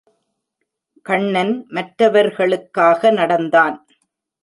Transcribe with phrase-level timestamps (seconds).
[1.05, 3.77] கண்ணன் மற்றவர்களுக்காக நடந்தான்.